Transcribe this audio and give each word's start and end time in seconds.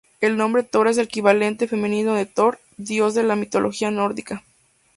El 0.19 0.35
nombre 0.35 0.63
Thora 0.63 0.89
es 0.89 0.97
el 0.97 1.03
equivalente 1.05 1.67
femenino 1.67 2.15
de 2.15 2.25
Thor, 2.25 2.57
dios 2.77 3.13
de 3.13 3.21
la 3.21 3.35
mitología 3.35 3.91
nórdica. 3.91 4.43